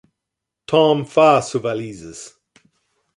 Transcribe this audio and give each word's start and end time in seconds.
Tom 0.71 1.03
fa 1.13 1.29
su 1.49 1.61
valises. 1.65 2.23